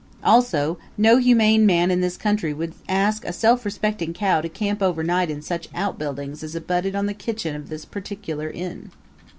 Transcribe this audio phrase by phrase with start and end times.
[0.23, 4.81] Also, no humane man in this country would ask a self respecting cow to camp
[4.81, 8.89] overnight in such outbuildings as abutted on the kitchen of this particular inn.